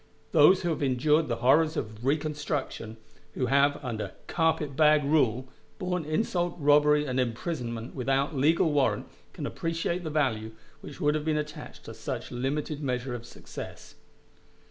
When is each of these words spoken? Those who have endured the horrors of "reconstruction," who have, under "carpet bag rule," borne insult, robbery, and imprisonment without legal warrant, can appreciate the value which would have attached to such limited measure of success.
Those 0.31 0.63
who 0.63 0.69
have 0.69 0.81
endured 0.81 1.27
the 1.27 1.35
horrors 1.45 1.77
of 1.77 2.03
"reconstruction," 2.03 2.97
who 3.35 3.45
have, 3.45 3.79
under 3.85 4.13
"carpet 4.25 4.75
bag 4.75 5.03
rule," 5.03 5.47
borne 5.77 6.05
insult, 6.05 6.55
robbery, 6.57 7.05
and 7.05 7.19
imprisonment 7.19 7.93
without 7.93 8.35
legal 8.35 8.71
warrant, 8.73 9.05
can 9.31 9.45
appreciate 9.45 10.03
the 10.03 10.09
value 10.09 10.53
which 10.79 10.99
would 10.99 11.13
have 11.13 11.27
attached 11.27 11.85
to 11.85 11.93
such 11.93 12.31
limited 12.31 12.81
measure 12.81 13.13
of 13.13 13.27
success. 13.27 13.93